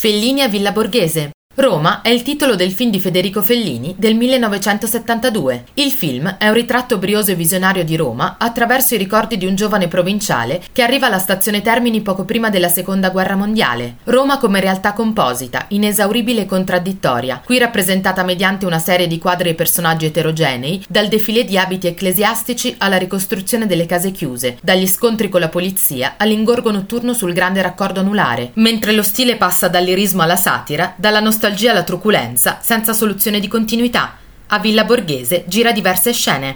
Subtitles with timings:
[0.00, 1.37] Fellini a Villa Borghese.
[1.58, 5.64] Roma è il titolo del film di Federico Fellini del 1972.
[5.74, 9.56] Il film è un ritratto brioso e visionario di Roma attraverso i ricordi di un
[9.56, 13.96] giovane provinciale che arriva alla stazione Termini poco prima della Seconda Guerra Mondiale.
[14.04, 19.54] Roma come realtà composita, inesauribile e contraddittoria, qui rappresentata mediante una serie di quadri e
[19.54, 25.40] personaggi eterogenei, dal defilé di abiti ecclesiastici alla ricostruzione delle case chiuse, dagli scontri con
[25.40, 30.94] la polizia all'ingorgo notturno sul grande raccordo anulare, mentre lo stile passa dall'irismo alla satira,
[30.96, 34.16] dalla nostalgia nostalgia alla truculenza, senza soluzione di continuità.
[34.48, 36.54] A Villa Borghese gira diverse scene.